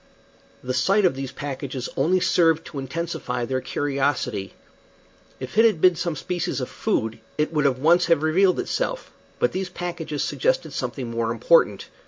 [0.63, 4.55] The sight of these packages only served to intensify their curiosity.
[5.39, 9.11] If it had been some species of food it would at once have revealed itself,
[9.37, 11.85] but these packages suggested something more important.